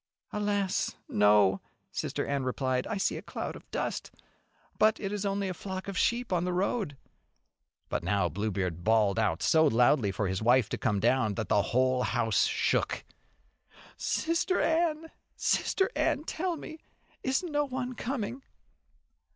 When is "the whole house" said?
11.49-12.45